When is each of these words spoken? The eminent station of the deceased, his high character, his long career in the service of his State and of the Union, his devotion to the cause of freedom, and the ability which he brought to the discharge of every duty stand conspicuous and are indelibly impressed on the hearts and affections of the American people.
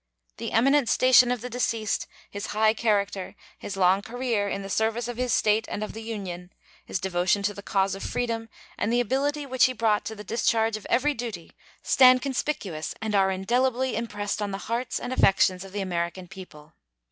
The 0.37 0.51
eminent 0.51 0.89
station 0.89 1.29
of 1.31 1.41
the 1.41 1.49
deceased, 1.51 2.07
his 2.31 2.47
high 2.57 2.73
character, 2.73 3.35
his 3.59 3.77
long 3.77 4.01
career 4.01 4.49
in 4.49 4.63
the 4.63 4.67
service 4.69 5.07
of 5.07 5.17
his 5.17 5.31
State 5.31 5.67
and 5.69 5.83
of 5.83 5.93
the 5.93 6.01
Union, 6.01 6.51
his 6.83 6.99
devotion 6.99 7.43
to 7.43 7.53
the 7.53 7.61
cause 7.61 7.93
of 7.93 8.01
freedom, 8.01 8.49
and 8.79 8.91
the 8.91 8.99
ability 8.99 9.45
which 9.45 9.65
he 9.65 9.73
brought 9.73 10.03
to 10.05 10.15
the 10.15 10.23
discharge 10.23 10.75
of 10.75 10.87
every 10.89 11.13
duty 11.13 11.51
stand 11.83 12.23
conspicuous 12.23 12.95
and 12.99 13.13
are 13.13 13.29
indelibly 13.29 13.95
impressed 13.95 14.41
on 14.41 14.49
the 14.49 14.57
hearts 14.71 14.99
and 14.99 15.13
affections 15.13 15.63
of 15.63 15.71
the 15.71 15.81
American 15.81 16.27
people. 16.27 16.73